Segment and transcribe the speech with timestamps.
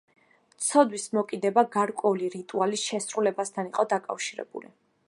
[0.67, 4.79] ცოდვის მოკიდება გარკვეული რიტუალის შესრულებასთან იყო დაკავშირებული.